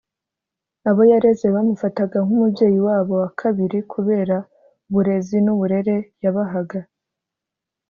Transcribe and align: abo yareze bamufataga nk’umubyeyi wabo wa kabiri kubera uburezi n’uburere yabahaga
abo 0.89 1.01
yareze 1.11 1.45
bamufataga 1.55 2.17
nk’umubyeyi 2.25 2.79
wabo 2.87 3.13
wa 3.21 3.29
kabiri 3.39 3.77
kubera 3.93 4.35
uburezi 4.87 5.37
n’uburere 5.45 5.95
yabahaga 6.23 6.79